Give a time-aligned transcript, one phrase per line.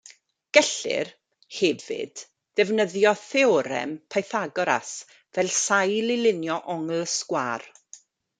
[0.57, 1.09] Gellir,
[1.57, 2.23] hefyd,
[2.61, 4.95] ddefnyddio Theorem Pythagoras
[5.39, 7.69] fel sail i lunio ongl sgwâr.